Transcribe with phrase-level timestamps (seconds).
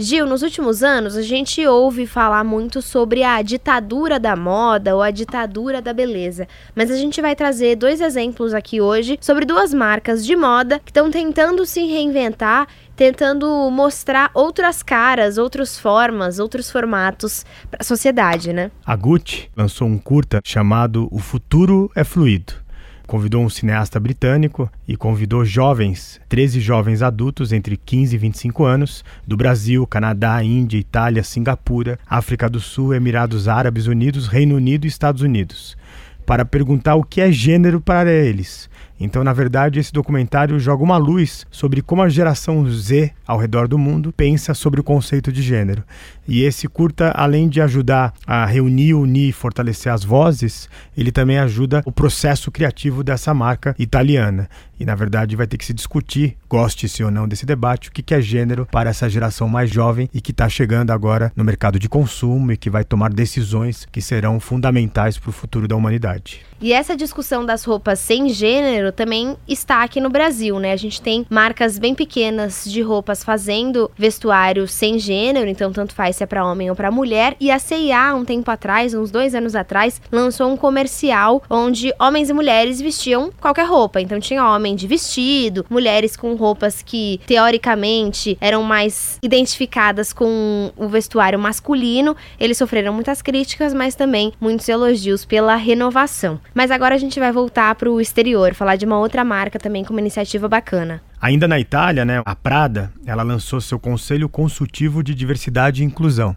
[0.00, 5.02] Gil, nos últimos anos a gente ouve falar muito sobre a ditadura da moda ou
[5.02, 9.74] a ditadura da beleza, mas a gente vai trazer dois exemplos aqui hoje sobre duas
[9.74, 12.66] marcas de moda que estão tentando se reinventar
[12.96, 18.70] tentando mostrar outras caras, outras formas, outros formatos para a sociedade, né?
[18.84, 22.54] A Gucci lançou um curta chamado O Futuro é Fluido
[23.10, 29.04] convidou um cineasta britânico e convidou jovens, 13 jovens adultos entre 15 e 25 anos,
[29.26, 34.88] do Brasil, Canadá, Índia, Itália, Singapura, África do Sul, Emirados Árabes Unidos, Reino Unido e
[34.88, 35.76] Estados Unidos,
[36.24, 38.70] para perguntar o que é gênero para eles.
[39.00, 43.66] Então, na verdade, esse documentário joga uma luz sobre como a geração Z ao redor
[43.66, 45.82] do mundo pensa sobre o conceito de gênero.
[46.28, 51.38] E esse curta, além de ajudar a reunir, unir e fortalecer as vozes, ele também
[51.38, 54.48] ajuda o processo criativo dessa marca italiana.
[54.78, 58.14] E na verdade vai ter que se discutir, goste-se ou não desse debate, o que
[58.14, 61.88] é gênero para essa geração mais jovem e que está chegando agora no mercado de
[61.88, 66.49] consumo e que vai tomar decisões que serão fundamentais para o futuro da humanidade.
[66.62, 70.72] E essa discussão das roupas sem gênero também está aqui no Brasil, né?
[70.72, 76.16] A gente tem marcas bem pequenas de roupas fazendo vestuário sem gênero, então tanto faz
[76.16, 77.34] se é para homem ou para mulher.
[77.40, 82.28] E a CIA, um tempo atrás, uns dois anos atrás, lançou um comercial onde homens
[82.28, 83.98] e mulheres vestiam qualquer roupa.
[83.98, 90.88] Então tinha homem de vestido, mulheres com roupas que teoricamente eram mais identificadas com o
[90.88, 92.14] vestuário masculino.
[92.38, 96.38] Eles sofreram muitas críticas, mas também muitos elogios pela renovação.
[96.54, 99.84] Mas agora a gente vai voltar para o exterior, falar de uma outra marca também
[99.84, 101.00] com uma iniciativa bacana.
[101.20, 106.36] Ainda na Itália, né, a Prada, ela lançou seu Conselho Consultivo de Diversidade e Inclusão.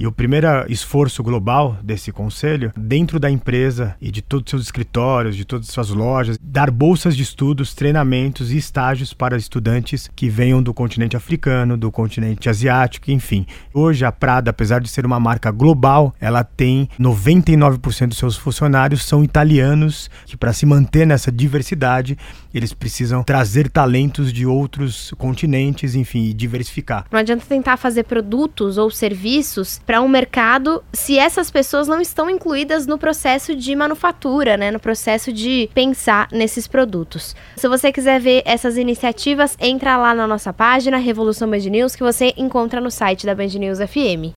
[0.00, 4.62] E o primeiro esforço global desse conselho, dentro da empresa e de todos os seus
[4.62, 10.10] escritórios, de todas as suas lojas, dar bolsas de estudos, treinamentos e estágios para estudantes
[10.16, 13.44] que venham do continente africano, do continente asiático, enfim.
[13.74, 19.04] Hoje a Prada, apesar de ser uma marca global, ela tem 99% dos seus funcionários
[19.04, 22.16] são italianos, que para se manter nessa diversidade,
[22.54, 27.04] eles precisam trazer talentos de outros continentes, enfim, e diversificar.
[27.12, 32.30] Não adianta tentar fazer produtos ou serviços para um mercado se essas pessoas não estão
[32.30, 37.34] incluídas no processo de manufatura, né, no processo de pensar nesses produtos.
[37.56, 42.04] Se você quiser ver essas iniciativas, entra lá na nossa página Revolução Band News que
[42.04, 44.28] você encontra no site da Band News FM.